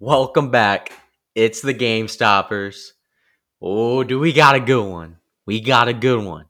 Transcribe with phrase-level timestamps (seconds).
[0.00, 0.90] Welcome back.
[1.36, 2.94] It's the Game Stoppers.
[3.62, 5.18] Oh, do we got a good one?
[5.46, 6.46] We got a good one.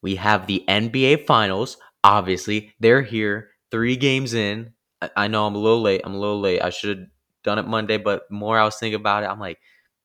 [0.00, 1.76] We have the NBA Finals.
[2.02, 3.50] Obviously, they're here.
[3.70, 4.72] Three games in.
[5.14, 6.00] I, know I'm a little late.
[6.02, 6.62] I'm a little late.
[6.62, 7.08] I should have
[7.44, 9.58] done it Monday, but more I was thinking about it, I'm like,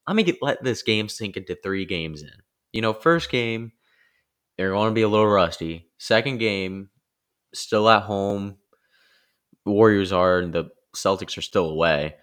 [0.05, 2.29] let me get let this game sink into three games in.
[2.73, 3.71] You know, first game,
[4.57, 5.89] they're going to be a little rusty.
[5.97, 6.89] Second game,
[7.53, 8.57] still at home.
[9.65, 12.15] Warriors are, and the Celtics are still away.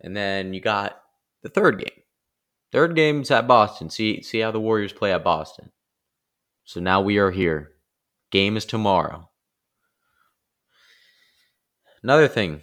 [0.00, 1.00] And then you got
[1.42, 2.02] the third game.
[2.72, 3.88] Third game's at Boston.
[3.88, 5.70] See see how the Warriors play at Boston.
[6.64, 7.70] So now we are here.
[8.30, 9.30] Game is tomorrow.
[12.02, 12.60] Another thing,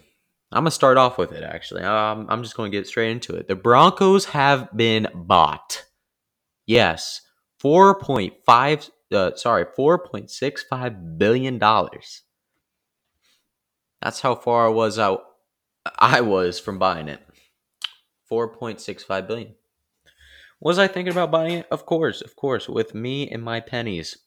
[0.52, 1.42] I'm gonna start off with it.
[1.42, 3.48] Actually, um, I'm just gonna get straight into it.
[3.48, 5.84] The Broncos have been bought.
[6.66, 7.22] Yes,
[7.58, 8.88] four point five.
[9.10, 12.22] Uh, sorry, four point six five billion dollars.
[14.02, 15.22] That's how far I was out.
[15.98, 17.20] I was from buying it.
[18.30, 19.54] 4.65 billion.
[20.60, 21.66] Was I thinking about buying it?
[21.70, 24.18] Of course, of course, with me and my pennies.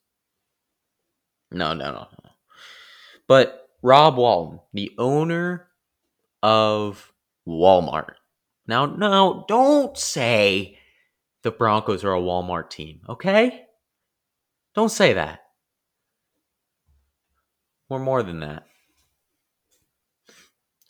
[1.52, 2.30] No, no, no, no.
[3.28, 5.68] But Rob Walton, the owner
[6.44, 7.14] of
[7.48, 8.16] Walmart.
[8.68, 10.78] Now, no, don't say
[11.44, 13.66] the Broncos are a Walmart team, okay?
[14.74, 15.42] Don't say that.
[17.88, 18.66] We're more than that.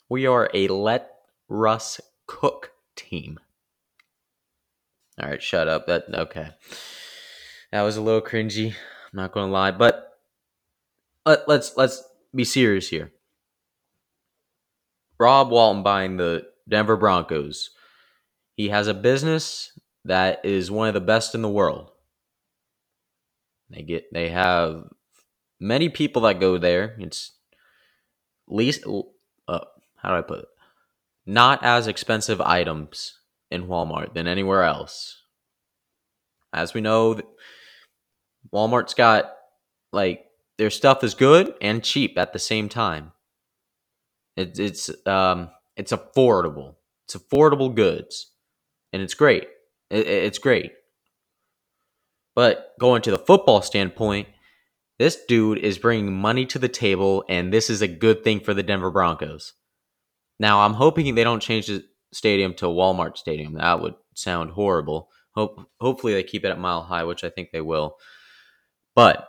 [0.08, 1.10] We are a let
[1.48, 3.38] Russ cook team.
[5.20, 5.86] All right, shut up.
[5.86, 6.50] That okay.
[7.72, 8.68] That was a little cringy.
[8.68, 8.74] I'm
[9.12, 10.18] not going to lie, but
[11.24, 12.02] let, let's let's
[12.34, 13.12] be serious here.
[15.18, 17.70] Rob Walton buying the Denver Broncos.
[18.56, 19.72] He has a business
[20.04, 21.90] that is one of the best in the world.
[23.70, 24.84] They get they have
[25.58, 26.96] many people that go there.
[26.98, 27.32] It's
[28.46, 28.84] least
[30.06, 30.48] how do I put it?
[31.26, 33.18] Not as expensive items
[33.50, 35.20] in Walmart than anywhere else.
[36.52, 37.20] As we know,
[38.54, 39.32] Walmart's got
[39.92, 40.26] like
[40.58, 43.10] their stuff is good and cheap at the same time.
[44.36, 46.76] It, it's um it's affordable.
[47.06, 48.30] It's affordable goods,
[48.92, 49.48] and it's great.
[49.90, 50.72] It, it's great.
[52.36, 54.28] But going to the football standpoint,
[55.00, 58.54] this dude is bringing money to the table, and this is a good thing for
[58.54, 59.52] the Denver Broncos.
[60.38, 63.54] Now, I'm hoping they don't change the stadium to Walmart Stadium.
[63.54, 65.08] That would sound horrible.
[65.34, 67.96] Hope hopefully they keep it at Mile High, which I think they will.
[68.94, 69.28] But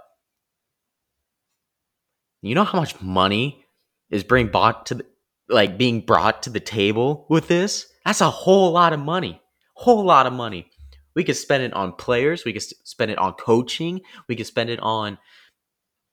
[2.41, 3.66] you know how much money
[4.09, 5.06] is being bought to the,
[5.50, 7.88] like being brought to the table with this?
[8.06, 9.41] That's a whole lot of money.
[9.75, 10.69] Whole lot of money.
[11.16, 12.46] We could spend it on players.
[12.46, 14.01] We could spend it on coaching.
[14.29, 15.17] We could spend it on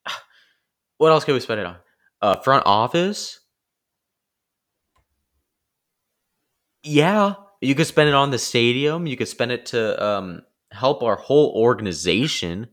[0.99, 1.77] what else could we spend it on?
[2.21, 3.41] Uh, front office.
[6.84, 9.06] Yeah, you could spend it on the stadium.
[9.06, 12.69] You could spend it to um, help our whole organization.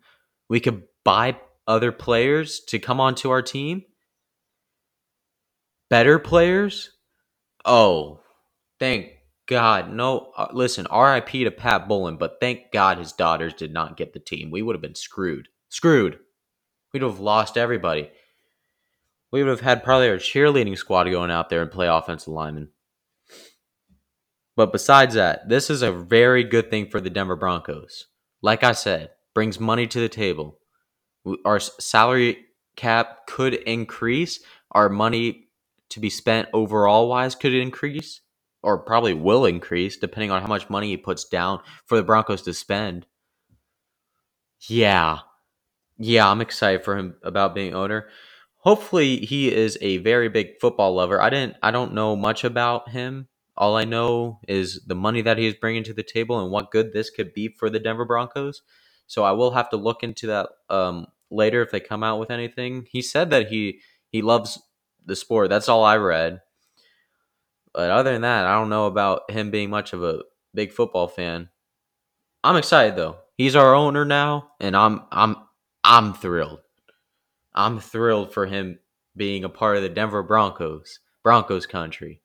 [0.49, 3.83] We could buy other players to come onto our team.
[5.89, 6.91] Better players.
[7.63, 8.19] Oh,
[8.79, 9.11] thank
[9.47, 9.91] God.
[9.91, 14.13] No, uh, listen, RIP to Pat Bowlen, but thank God his daughters did not get
[14.13, 14.51] the team.
[14.51, 15.47] We would have been screwed.
[15.69, 16.19] Screwed.
[16.93, 18.09] We'd have lost everybody.
[19.31, 22.69] We would have had probably our cheerleading squad going out there and play offensive linemen.
[24.55, 28.07] But besides that, this is a very good thing for the Denver Broncos.
[28.41, 30.59] Like I said, brings money to the table.
[31.45, 32.45] Our salary
[32.75, 34.39] cap could increase.
[34.71, 35.47] Our money
[35.89, 38.21] to be spent overall wise could increase,
[38.63, 42.41] or probably will increase, depending on how much money he puts down for the Broncos
[42.43, 43.05] to spend.
[44.67, 45.19] Yeah.
[45.97, 48.07] Yeah, I'm excited for him about being owner.
[48.57, 51.21] Hopefully he is a very big football lover.
[51.21, 53.27] I didn't I don't know much about him
[53.61, 56.71] all I know is the money that he is bringing to the table and what
[56.71, 58.63] good this could be for the Denver Broncos.
[59.05, 62.31] So I will have to look into that um, later if they come out with
[62.31, 62.87] anything.
[62.91, 64.59] He said that he he loves
[65.05, 65.49] the sport.
[65.49, 66.41] That's all I read.
[67.71, 70.23] But other than that, I don't know about him being much of a
[70.55, 71.49] big football fan.
[72.43, 73.17] I'm excited though.
[73.37, 75.35] He's our owner now, and I'm I'm
[75.83, 76.61] I'm thrilled.
[77.53, 78.79] I'm thrilled for him
[79.15, 82.21] being a part of the Denver Broncos, Broncos country.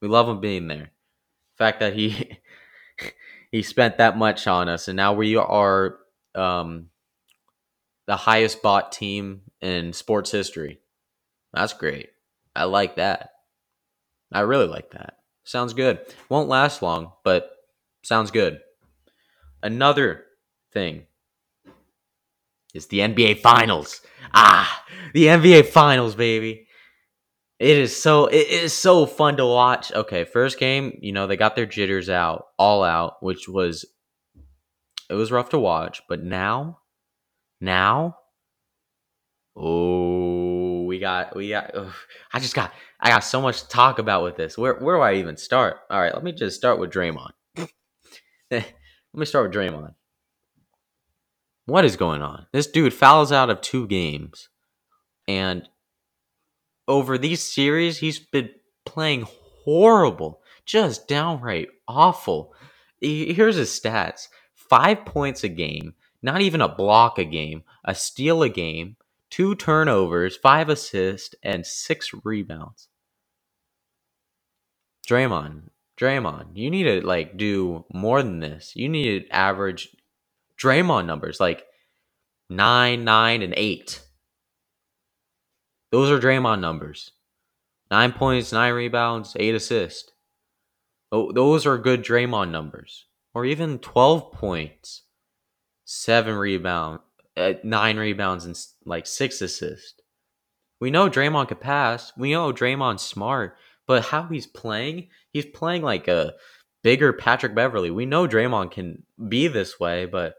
[0.00, 0.90] We love him being there.
[1.56, 2.38] The fact that he
[3.52, 5.98] he spent that much on us, and now we are
[6.34, 6.90] um,
[8.06, 10.80] the highest bought team in sports history.
[11.52, 12.10] That's great.
[12.54, 13.30] I like that.
[14.32, 15.18] I really like that.
[15.44, 16.00] Sounds good.
[16.28, 17.50] Won't last long, but
[18.02, 18.60] sounds good.
[19.62, 20.24] Another
[20.72, 21.06] thing
[22.74, 24.00] is the NBA Finals.
[24.34, 24.84] Ah,
[25.14, 26.67] the NBA Finals, baby.
[27.58, 29.92] It is so it is so fun to watch.
[29.92, 33.84] Okay, first game, you know, they got their jitters out, all out, which was
[35.10, 36.78] it was rough to watch, but now
[37.60, 38.16] now
[39.56, 41.92] oh, we got we got ugh,
[42.32, 44.56] I just got I got so much to talk about with this.
[44.56, 45.78] Where where do I even start?
[45.90, 47.32] All right, let me just start with Draymond.
[48.52, 48.72] let
[49.12, 49.94] me start with Draymond.
[51.66, 52.46] What is going on?
[52.52, 54.48] This dude fouls out of two games
[55.26, 55.68] and
[56.88, 58.50] over these series, he's been
[58.84, 59.26] playing
[59.64, 62.54] horrible, just downright awful.
[63.00, 68.42] Here's his stats five points a game, not even a block a game, a steal
[68.42, 68.96] a game,
[69.30, 72.88] two turnovers, five assists, and six rebounds.
[75.08, 78.74] Draymond, Draymond, you need to like do more than this.
[78.76, 79.96] You need to average
[80.58, 81.64] Draymond numbers like
[82.50, 84.02] nine, nine, and eight.
[85.90, 87.12] Those are Draymond numbers.
[87.90, 90.12] Nine points, nine rebounds, eight assists.
[91.10, 93.06] Those are good Draymond numbers.
[93.34, 95.02] Or even 12 points,
[95.84, 97.02] seven rebounds,
[97.36, 99.94] uh, nine rebounds, and like six assists.
[100.80, 102.12] We know Draymond could pass.
[102.16, 103.56] We know Draymond's smart.
[103.86, 106.34] But how he's playing, he's playing like a
[106.82, 107.90] bigger Patrick Beverley.
[107.90, 110.34] We know Draymond can be this way, but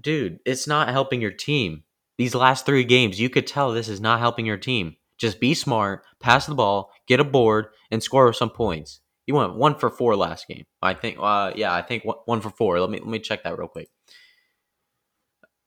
[0.00, 1.84] dude, it's not helping your team
[2.18, 4.96] these last three games, you could tell this is not helping your team.
[5.18, 9.00] Just be smart, pass the ball, get a board, and score some points.
[9.26, 10.64] You went one for four last game.
[10.82, 11.18] I think.
[11.20, 12.78] Uh, yeah, I think one for four.
[12.80, 13.88] Let me let me check that real quick.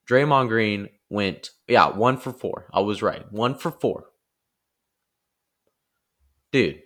[0.09, 1.51] Draymond Green went.
[1.67, 2.67] Yeah, one for four.
[2.71, 3.29] I was right.
[3.31, 4.05] One for four.
[6.51, 6.81] Dude,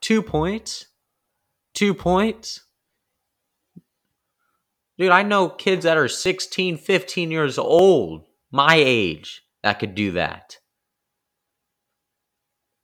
[0.00, 0.86] two points.
[1.74, 2.64] Two points.
[4.98, 10.12] Dude, I know kids that are 16, 15 years old, my age, that could do
[10.12, 10.58] that.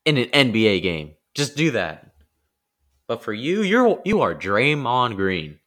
[0.04, 1.14] In an NBA game.
[1.34, 2.12] Just do that.
[3.08, 5.58] But for you, you're you are Draymond Green.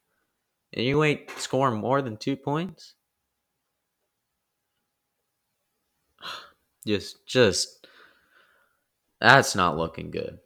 [0.72, 2.94] And you ain't scoring more than two points?
[6.86, 7.86] Just just
[9.20, 10.38] that's not looking good.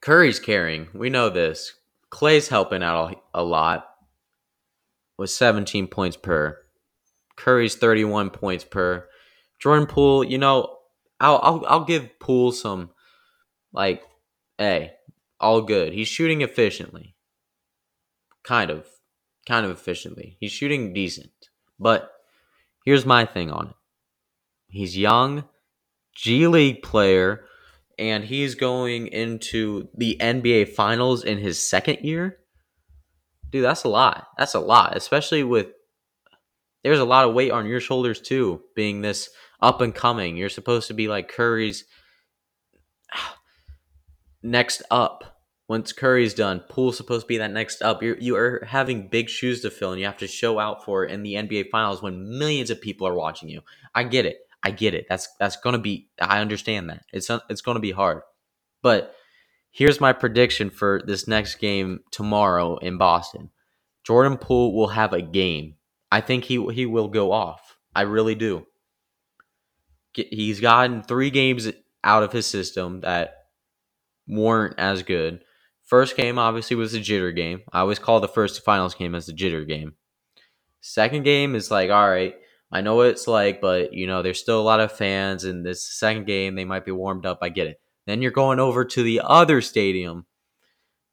[0.00, 0.88] Curry's carrying.
[0.92, 1.74] We know this.
[2.10, 3.95] Clay's helping out a lot
[5.18, 6.58] was 17 points per.
[7.36, 9.08] Curry's 31 points per.
[9.58, 10.76] Jordan Poole, you know,
[11.20, 12.90] I'll I'll, I'll give Poole some
[13.72, 14.02] like,
[14.58, 14.92] hey,
[15.40, 15.92] all good.
[15.92, 17.14] He's shooting efficiently.
[18.44, 18.86] Kind of.
[19.46, 20.36] Kind of efficiently.
[20.40, 21.30] He's shooting decent.
[21.78, 22.10] But
[22.84, 23.74] here's my thing on it.
[24.68, 25.44] He's young,
[26.14, 27.44] G League player,
[27.98, 32.38] and he's going into the NBA finals in his second year
[33.50, 34.28] dude, that's a lot.
[34.38, 35.68] That's a lot, especially with
[36.82, 39.28] there's a lot of weight on your shoulders too, being this
[39.60, 40.36] up and coming.
[40.36, 41.84] You're supposed to be like Curry's
[44.42, 45.32] next up.
[45.68, 48.00] Once Curry's done, Poole's supposed to be that next up.
[48.00, 51.04] You're you are having big shoes to fill, and you have to show out for
[51.04, 53.62] it in the NBA Finals when millions of people are watching you.
[53.92, 54.38] I get it.
[54.62, 55.06] I get it.
[55.08, 56.08] That's that's gonna be.
[56.20, 57.02] I understand that.
[57.12, 58.22] It's it's gonna be hard,
[58.80, 59.12] but
[59.76, 63.50] Here's my prediction for this next game tomorrow in Boston.
[64.06, 65.74] Jordan Poole will have a game.
[66.10, 67.76] I think he he will go off.
[67.94, 68.66] I really do.
[70.14, 71.70] He's gotten three games
[72.02, 73.34] out of his system that
[74.26, 75.44] weren't as good.
[75.84, 77.60] First game obviously was a jitter game.
[77.70, 79.92] I always call the first finals game as the jitter game.
[80.80, 82.34] Second game is like, all right,
[82.72, 85.66] I know what it's like, but you know, there's still a lot of fans, and
[85.66, 87.40] this second game they might be warmed up.
[87.42, 87.78] I get it.
[88.06, 90.26] Then you're going over to the other stadium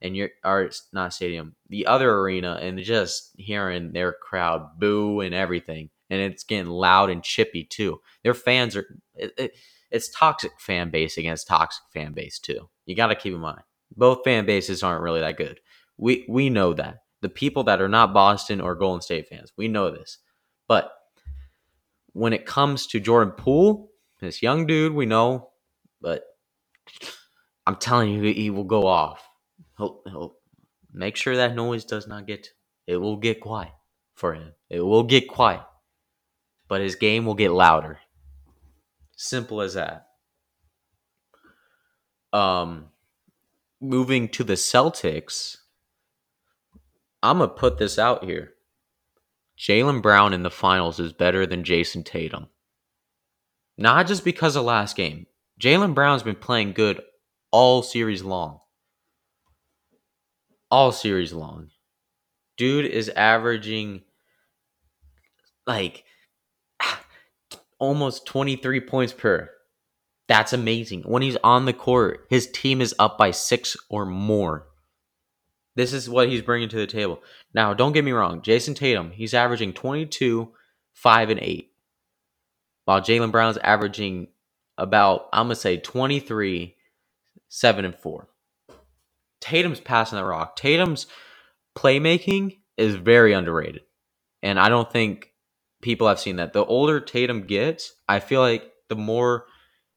[0.01, 5.33] and you're or not stadium, the other arena and just hearing their crowd boo and
[5.33, 5.89] everything.
[6.09, 8.01] And it's getting loud and chippy too.
[8.23, 8.85] Their fans are
[9.15, 9.57] it, it,
[9.89, 12.69] it's toxic fan base against toxic fan base too.
[12.85, 13.61] You got to keep in mind.
[13.95, 15.59] Both fan bases aren't really that good.
[15.97, 16.99] We we know that.
[17.21, 20.17] The people that are not Boston or Golden State fans, we know this.
[20.67, 20.91] But
[22.11, 25.51] when it comes to Jordan Poole, this young dude, we know,
[26.01, 26.23] but
[27.65, 29.27] I'm telling you, he will go off.
[29.77, 30.35] He'll, he'll
[30.91, 32.49] make sure that noise does not get.
[32.87, 33.71] It will get quiet
[34.15, 34.53] for him.
[34.69, 35.61] It will get quiet,
[36.67, 37.99] but his game will get louder.
[39.15, 40.07] Simple as that.
[42.33, 42.87] Um,
[43.79, 45.57] moving to the Celtics,
[47.21, 48.53] I'm gonna put this out here.
[49.57, 52.47] Jaylen Brown in the finals is better than Jayson Tatum.
[53.77, 55.27] Not just because of last game.
[55.63, 57.01] Jaylen Brown's been playing good
[57.49, 58.59] all series long.
[60.69, 61.69] All series long.
[62.57, 64.01] Dude is averaging
[65.65, 66.03] like
[67.79, 69.49] almost 23 points per.
[70.27, 71.03] That's amazing.
[71.03, 74.67] When he's on the court, his team is up by six or more.
[75.77, 77.21] This is what he's bringing to the table.
[77.53, 78.41] Now, don't get me wrong.
[78.41, 80.51] Jayson Tatum, he's averaging 22,
[80.93, 81.71] 5, and 8.
[82.83, 84.27] While Jaylen Brown's averaging
[84.77, 86.75] about, I'm to say 23,
[87.49, 88.27] 7, and 4.
[89.41, 90.55] Tatum's passing the rock.
[90.55, 91.07] Tatum's
[91.77, 93.81] playmaking is very underrated.
[94.41, 95.31] And I don't think
[95.81, 96.53] people have seen that.
[96.53, 99.45] The older Tatum gets, I feel like the more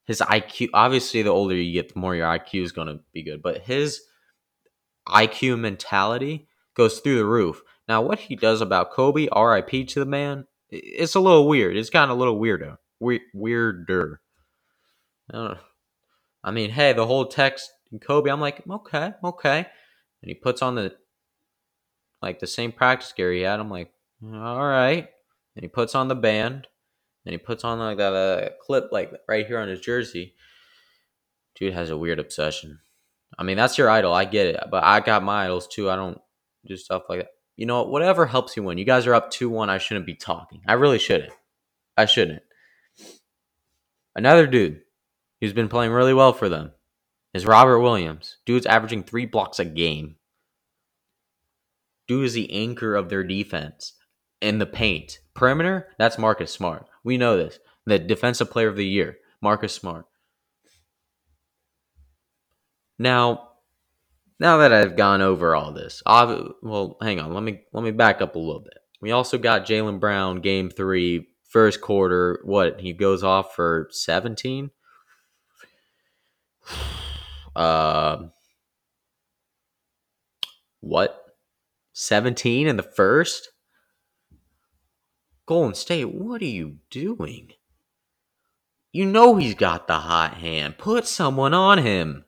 [0.06, 3.42] his IQ, obviously, the older you get, the more your IQ is to be good.
[3.42, 4.00] But his
[5.08, 7.62] IQ mentality goes through the roof.
[7.88, 11.76] Now, what he does about Kobe, RIP to the man, it's a little weird.
[11.76, 12.76] It's kind of a little weirdo.
[13.00, 14.20] We- weirder.
[15.32, 15.56] I,
[16.44, 19.58] I mean, hey, the whole text in Kobe, I'm like, okay, okay.
[19.58, 20.94] And he puts on the
[22.22, 23.60] like the same practice gear he had.
[23.60, 23.90] I'm like,
[24.24, 25.08] all right.
[25.54, 26.66] And he puts on the band.
[27.24, 30.34] And he puts on like that uh, clip like right here on his jersey.
[31.56, 32.78] Dude has a weird obsession.
[33.36, 34.12] I mean, that's your idol.
[34.12, 34.60] I get it.
[34.70, 35.90] But I got my idols too.
[35.90, 36.20] I don't
[36.64, 37.30] do stuff like that.
[37.56, 38.78] You know, whatever helps you win.
[38.78, 39.70] You guys are up 2 1.
[39.70, 40.62] I shouldn't be talking.
[40.68, 41.32] I really shouldn't.
[41.96, 42.42] I shouldn't.
[44.14, 44.82] Another dude
[45.40, 46.72] who's been playing really well for them
[47.34, 48.38] is Robert Williams.
[48.46, 50.16] Dude's averaging three blocks a game.
[52.08, 53.94] Dude is the anchor of their defense
[54.40, 55.18] in the paint.
[55.34, 56.86] Perimeter, that's Marcus Smart.
[57.04, 57.58] We know this.
[57.84, 60.06] The defensive player of the year, Marcus Smart.
[62.98, 63.50] Now,
[64.40, 67.34] now that I've gone over all this, I've, well, hang on.
[67.34, 68.78] Let me let me back up a little bit.
[69.00, 72.40] We also got Jaylen Brown, game three, first quarter.
[72.44, 74.70] What he goes off for seventeen.
[77.54, 78.26] Uh,
[80.80, 81.22] what?
[81.94, 83.50] 17 in the first?
[85.46, 87.52] Golden State, what are you doing?
[88.92, 90.78] You know he's got the hot hand.
[90.78, 92.24] Put someone on him.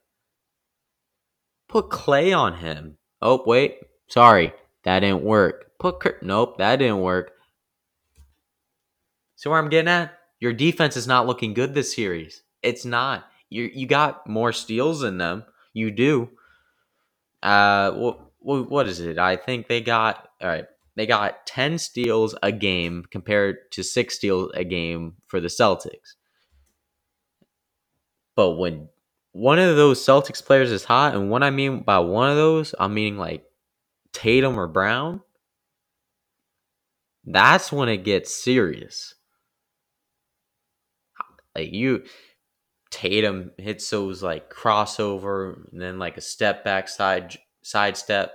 [1.69, 2.99] Put Clay on him.
[3.21, 3.79] Oh, wait.
[4.09, 4.53] Sorry.
[4.85, 5.73] That didn't work.
[5.79, 6.23] Put.
[6.23, 7.33] Nope, that didn't work.
[9.37, 10.19] See where I'm getting at?
[10.41, 12.43] Your defense is not looking good this series.
[12.63, 13.27] It's not.
[13.51, 15.45] You you got more steals than them.
[15.73, 16.31] You do.
[17.43, 19.19] Uh, what what is it?
[19.19, 20.67] I think they got all right.
[20.97, 26.17] They got ten steals a game compared to six steals a game for the Celtics.
[28.35, 28.89] But when
[29.33, 32.75] one of those Celtics players is hot, and what I mean by one of those,
[32.79, 33.45] I'm meaning like
[34.13, 35.21] Tatum or Brown.
[37.25, 39.15] That's when it gets serious.
[41.55, 42.05] Like you,
[42.91, 48.33] Tatum hits those like crossover and then like a step back side sidestep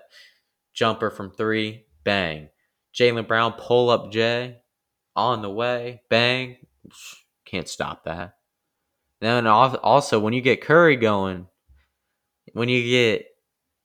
[0.74, 2.50] jumper from three, bang.
[2.94, 4.58] Jaylen Brown pull up Jay
[5.16, 6.58] on the way, bang.
[7.46, 8.36] Can't stop that.
[9.22, 11.48] Then also when you get Curry going,
[12.54, 13.28] when you get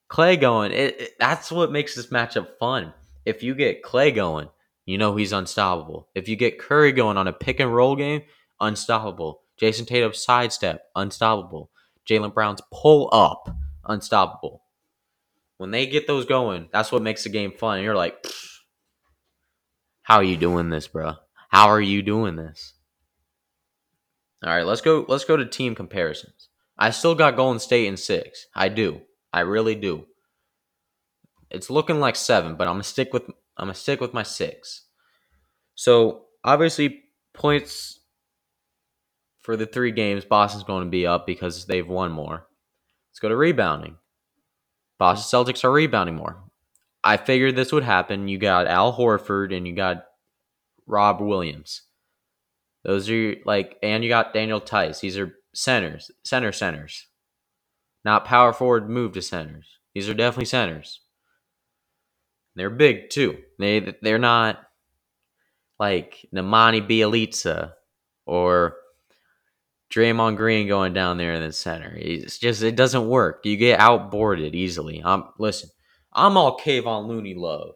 [0.08, 2.92] Clay going, it, it, that's what makes this matchup fun.
[3.24, 4.48] If you get Clay going,
[4.84, 6.08] you know he's unstoppable.
[6.14, 8.22] If you get Curry going on a pick and roll game,
[8.58, 9.42] unstoppable.
[9.60, 11.70] Jayson Tatum's sidestep, unstoppable.
[12.08, 13.48] Jaylen Brown's pull up,
[13.84, 14.62] unstoppable.
[15.58, 17.76] When they get those going, that's what makes the game fun.
[17.76, 18.24] And you're like,
[20.02, 21.14] how are you doing this, bro?
[21.48, 22.74] How are you doing this?
[24.44, 25.04] All right, let's go.
[25.08, 26.48] Let's go to team comparisons.
[26.78, 28.46] I still got Golden State in six.
[28.54, 29.00] I do.
[29.32, 30.06] I really do.
[31.50, 33.24] It's looking like seven, but I'm gonna stick with
[33.56, 34.84] I'm gonna stick with my six.
[35.74, 37.02] So obviously,
[37.34, 37.97] points
[39.48, 42.46] for the three games, Boston's going to be up because they've won more.
[43.08, 43.96] Let's go to rebounding.
[44.98, 46.44] Boston Celtics are rebounding more.
[47.02, 48.28] I figured this would happen.
[48.28, 50.04] You got Al Horford and you got
[50.86, 51.80] Rob Williams.
[52.84, 55.00] Those are like, and you got Daniel Theis.
[55.00, 57.06] These are centers, center centers,
[58.04, 59.78] not power forward move to centers.
[59.94, 61.00] These are definitely centers.
[62.54, 63.38] They're big too.
[63.58, 64.58] They they're not
[65.80, 67.72] like Nemanja Bjelica
[68.26, 68.76] or
[69.92, 71.94] Draymond Green going down there in the center.
[71.96, 73.40] It's just it doesn't work.
[73.44, 75.02] You get outboarded easily.
[75.04, 75.70] I'm listen.
[76.12, 77.74] I'm all Kevon Looney love.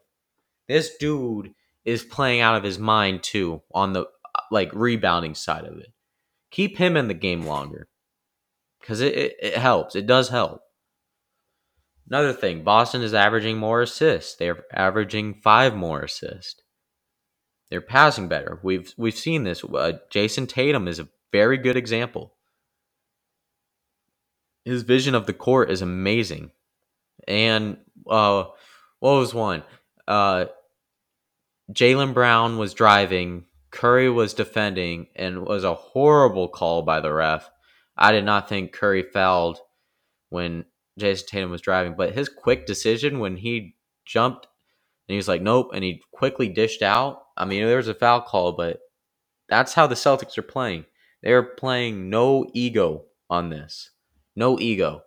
[0.68, 1.54] This dude
[1.84, 4.06] is playing out of his mind too on the
[4.50, 5.92] like rebounding side of it.
[6.50, 7.88] Keep him in the game longer
[8.80, 9.96] because it, it, it helps.
[9.96, 10.60] It does help.
[12.08, 14.36] Another thing, Boston is averaging more assists.
[14.36, 16.60] They're averaging five more assists.
[17.70, 18.60] They're passing better.
[18.62, 19.64] We've we've seen this.
[19.64, 22.34] Uh, Jayson Tatum is a very good example.
[24.64, 26.52] His vision of the court is amazing.
[27.26, 28.44] And uh,
[29.00, 29.64] what was one?
[30.06, 30.46] Uh,
[31.72, 37.50] Jaylen Brown was driving, Curry was defending, and was a horrible call by the ref.
[37.96, 39.58] I did not think Curry fouled
[40.28, 40.64] when
[40.98, 44.46] Jayson Tatum was driving, but his quick decision when he jumped
[45.08, 47.22] and he was like, nope, and he quickly dished out.
[47.36, 48.80] I mean, there was a foul call, but
[49.48, 50.84] that's how the Celtics are playing.
[51.22, 53.90] They're playing no ego on this.
[54.34, 55.02] No ego.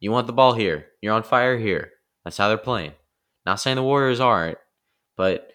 [0.00, 0.86] You want the ball here.
[1.00, 1.92] You're on fire here.
[2.24, 2.92] That's how they're playing.
[3.46, 4.58] Not saying the Warriors aren't,
[5.16, 5.50] but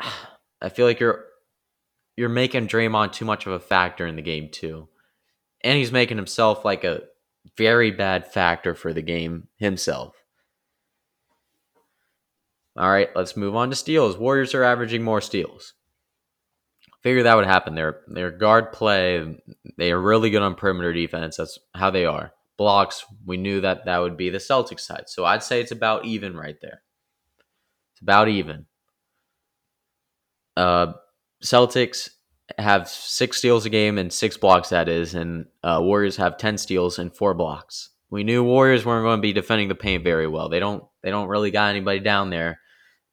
[0.62, 1.24] I feel like you're
[2.16, 4.88] you're making Draymond too much of a factor in the game too.
[5.62, 7.02] And he's making himself like a
[7.56, 10.14] very bad factor for the game himself.
[12.76, 14.16] All right, let's move on to steals.
[14.16, 15.74] Warriors are averaging more steals.
[17.02, 17.74] Figure that would happen.
[17.74, 19.40] Their their guard play,
[19.78, 21.36] they are really good on perimeter defense.
[21.36, 22.32] That's how they are.
[22.58, 25.04] Blocks, we knew that that would be the Celtics side.
[25.06, 26.82] So I'd say it's about even right there.
[27.94, 28.66] It's about even.
[30.58, 30.92] Uh,
[31.42, 32.10] Celtics
[32.58, 36.58] have six steals a game and six blocks, that is, and uh, Warriors have ten
[36.58, 37.88] steals and four blocks.
[38.10, 40.50] We knew Warriors weren't going to be defending the paint very well.
[40.50, 40.84] They don't.
[41.02, 42.60] They don't really got anybody down there.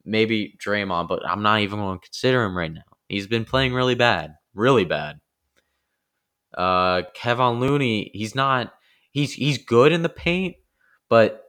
[0.04, 2.82] Maybe Draymond, but I'm not even going to consider him right now.
[3.08, 5.20] He's been playing really bad, really bad.
[6.56, 8.74] Uh, Kevon Looney, he's not.
[9.12, 10.56] He's he's good in the paint,
[11.10, 11.44] but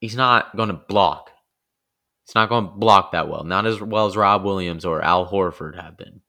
[0.00, 1.30] he's not going to block.
[2.26, 3.44] He's not going to block that well.
[3.44, 6.20] Not as well as Rob Williams or Al Horford have been.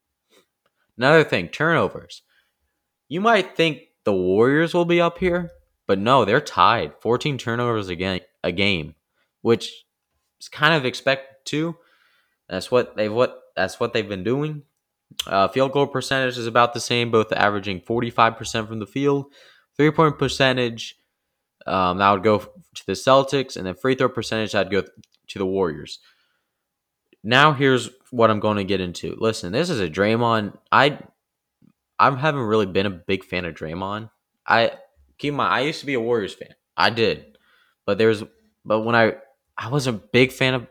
[0.97, 2.21] Another thing, turnovers.
[3.07, 5.51] You might think the Warriors will be up here,
[5.87, 6.93] but no, they're tied.
[7.01, 8.95] 14 turnovers a game, a game
[9.41, 9.85] which
[10.41, 11.77] is kind of expected too.
[12.49, 14.63] That's what they've what that's what they've been doing.
[15.27, 19.25] Uh, field goal percentage is about the same, both averaging 45% from the field.
[19.77, 20.95] Three point percentage,
[21.65, 25.39] um, that would go to the Celtics, and then free throw percentage, that'd go to
[25.39, 25.99] the Warriors.
[27.23, 29.15] Now here's what I'm going to get into.
[29.19, 30.57] Listen, this is a Draymond.
[30.71, 30.99] I
[31.97, 34.09] I haven't really been a big fan of Draymond.
[34.45, 34.73] I
[35.17, 36.53] keep my I used to be a Warriors fan.
[36.77, 37.37] I did.
[37.85, 38.23] But there's
[38.63, 39.15] but when I
[39.57, 40.67] I was a big fan of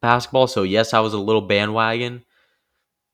[0.00, 2.24] basketball, so yes, I was a little bandwagon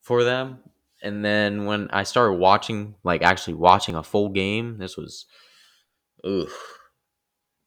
[0.01, 0.59] for them.
[1.03, 5.27] And then when I started watching, like actually watching a full game, this was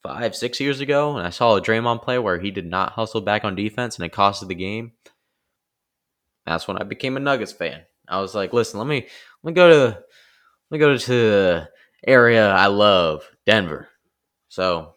[0.03, 3.21] five, six years ago, and I saw a Draymond play where he did not hustle
[3.21, 4.93] back on defense and it costed the game.
[6.45, 7.81] That's when I became a Nuggets fan.
[8.07, 9.05] I was like, listen, let me
[9.43, 9.85] let me go to
[10.69, 11.69] let me go to the
[12.05, 13.89] area I love, Denver.
[14.47, 14.95] So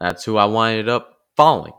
[0.00, 1.74] that's who I winded up following.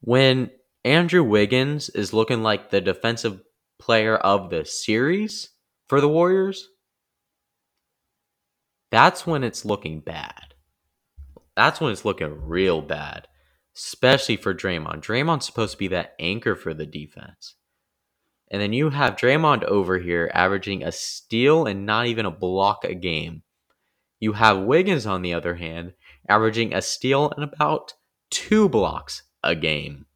[0.00, 0.50] When
[0.84, 3.42] Andrew Wiggins is looking like the defensive
[3.78, 5.50] player of the series
[5.88, 6.68] for the Warriors,
[8.90, 10.54] that's when it's looking bad.
[11.54, 13.28] That's when it's looking real bad,
[13.76, 15.02] especially for Draymond.
[15.02, 17.56] Draymond's supposed to be that anchor for the defense.
[18.50, 22.84] And then you have Draymond over here averaging a steal and not even a block
[22.84, 23.42] a game.
[24.18, 25.92] You have Wiggins, on the other hand,
[26.28, 27.94] averaging a steal and about
[28.30, 30.06] two blocks a game.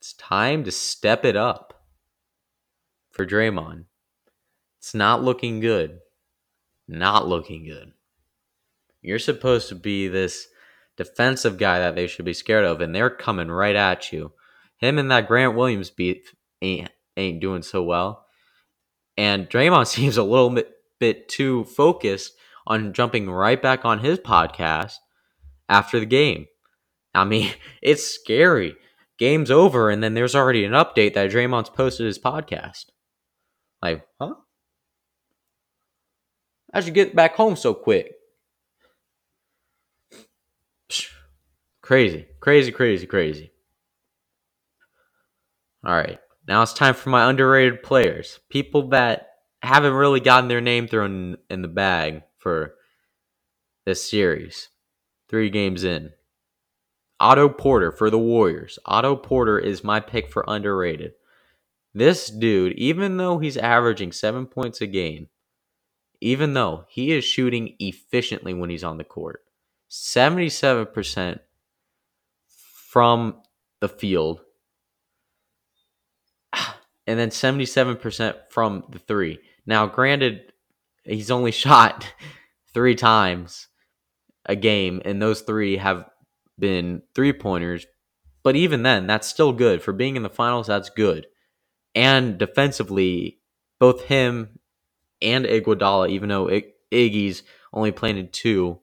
[0.00, 1.84] It's time to step it up
[3.10, 3.84] for Draymond.
[4.78, 6.00] It's not looking good
[6.88, 7.92] not looking good.
[9.02, 10.48] You're supposed to be this
[10.96, 14.32] defensive guy that they should be scared of, and they're coming right at you.
[14.78, 16.28] Him and that Grant Williams beat
[16.62, 18.26] ain't ain't doing so well.
[19.16, 22.32] And Draymond seems a little bit, bit too focused
[22.66, 24.96] on jumping right back on his podcast
[25.68, 26.46] after the game.
[27.16, 27.52] I mean,
[27.82, 28.76] it's scary.
[29.18, 32.86] Game's over, and then there's already an update that Draymond's posted his podcast.
[33.80, 34.34] Like, huh?
[36.72, 38.12] How'd you get back home so quick?
[41.82, 43.52] Crazy, crazy, crazy, crazy.
[45.84, 48.40] All right, now it's time for my underrated players.
[48.50, 49.28] People that
[49.62, 52.74] haven't really gotten their name thrown in the bag for
[53.84, 54.68] this series.
[55.28, 56.10] Three games in.
[57.18, 58.78] Otto Porter for the Warriors.
[58.84, 61.12] Otto Porter is my pick for underrated.
[61.94, 65.28] This dude, even though he's averaging seven points a game,
[66.20, 69.42] even though he is shooting efficiently when he's on the court.
[69.90, 71.40] 77%
[72.48, 73.40] from
[73.80, 74.40] the field,
[77.06, 79.38] and then 77% from the three.
[79.66, 80.52] Now, granted,
[81.04, 82.12] he's only shot
[82.74, 83.68] three times
[84.44, 86.08] a game, and those three have
[86.58, 87.86] been three pointers.
[88.42, 89.82] But even then, that's still good.
[89.82, 91.26] For being in the finals, that's good.
[91.94, 93.40] And defensively,
[93.80, 94.58] both him
[95.20, 96.48] and Iguodala, even though
[96.92, 97.42] Iggy's
[97.72, 98.80] only planted two,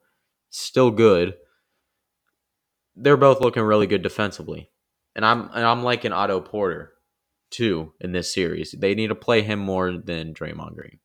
[0.49, 1.35] still good.
[2.95, 4.69] They're both looking really good defensively,
[5.15, 6.93] and I'm and I'm liking Otto Porter.
[7.53, 8.71] too in this series.
[8.71, 10.99] They need to play him more than Draymond Green.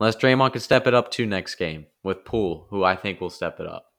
[0.00, 3.30] Unless Draymond can step it up to next game with Poole, who I think will
[3.30, 3.89] step it up.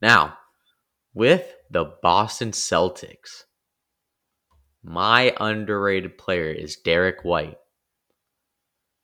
[0.00, 0.38] Now,
[1.14, 3.44] with the Boston Celtics,
[4.82, 7.58] my underrated player is Derrick White.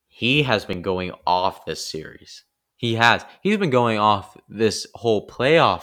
[0.08, 2.44] He has been going off this series.
[2.76, 3.24] He has.
[3.42, 5.82] He's been going off this whole playoff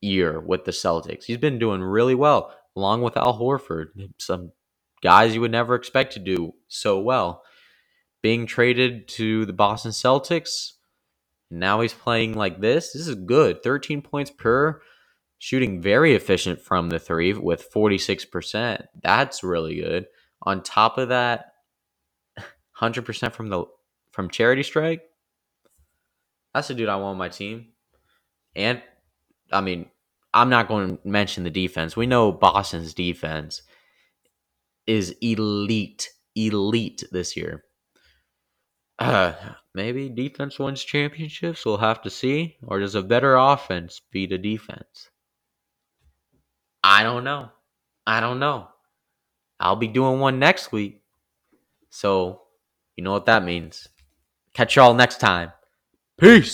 [0.00, 1.24] year with the Celtics.
[1.24, 3.86] He's been doing really well, along with Al Horford,
[4.18, 4.52] some
[5.02, 7.42] guys you would never expect to do so well.
[8.22, 10.72] Being traded to the Boston Celtics,
[11.50, 12.92] now he's playing like this.
[12.92, 13.62] This is good.
[13.62, 14.80] 13 points per,
[15.38, 18.86] shooting very efficient from the three with 46%.
[19.02, 20.06] That's really good.
[20.42, 21.52] On top of that,
[22.80, 23.64] 100% from the
[24.12, 25.02] from charity stripe.
[26.54, 27.66] That's the dude I want on my team.
[28.54, 28.80] And
[29.52, 29.86] I mean,
[30.32, 31.96] I'm not going to mention the defense.
[31.96, 33.62] We know Boston's defense
[34.86, 37.64] is elite, elite this year.
[38.98, 39.34] Uh,
[39.76, 41.64] maybe defense wins championships.
[41.64, 42.56] We'll have to see.
[42.66, 45.10] Or does a better offense beat a defense?
[46.82, 47.50] I don't know.
[48.06, 48.68] I don't know.
[49.60, 51.02] I'll be doing one next week.
[51.90, 52.42] So,
[52.96, 53.88] you know what that means.
[54.54, 55.52] Catch y'all next time.
[56.18, 56.44] Peace.